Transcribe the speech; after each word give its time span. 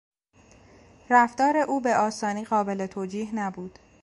رفتار 1.09 1.57
او 1.57 1.81
به 1.81 1.95
آسانی 1.95 2.45
قابل 2.45 2.85
توجیه 2.85 3.35
نبود. 3.35 3.79